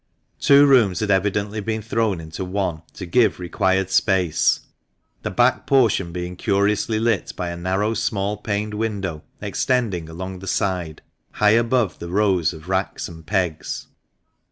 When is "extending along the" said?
9.41-10.47